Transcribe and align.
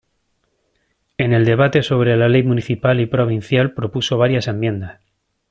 En 1.19 1.31
el 1.31 1.45
debate 1.45 1.83
sobre 1.83 2.17
la 2.17 2.27
Ley 2.27 2.41
municipal 2.41 2.99
y 2.99 3.05
provincial 3.05 3.75
propuso 3.75 4.17
varias 4.17 4.47
enmiendas. 4.47 4.99